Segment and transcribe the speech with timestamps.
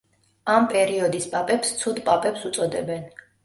[0.53, 3.09] ამ პერიოდის პაპებს „ცუდ პაპებს“ უწოდებენ.